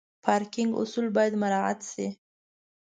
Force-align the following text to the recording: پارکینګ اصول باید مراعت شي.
پارکینګ 0.23 0.71
اصول 0.81 1.07
باید 1.15 1.33
مراعت 1.41 1.79
شي. 1.91 2.07